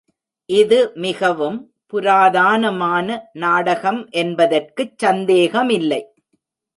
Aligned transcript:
இது 0.49 0.91
மிகவும் 0.95 1.59
புராதானமான 1.93 3.07
நாடகம் 3.33 4.09
என்பதற்குச் 4.11 4.97
சந்தேகமில்லை. 4.97 6.01